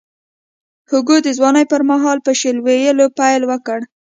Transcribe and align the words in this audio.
هوګو 0.89 1.17
د 1.23 1.27
ځوانۍ 1.37 1.65
پر 1.71 1.81
مهال 1.89 2.17
په 2.25 2.31
شعر 2.39 2.57
ویلو 2.65 3.05
پیل 3.17 3.41
وکړ. 3.51 3.79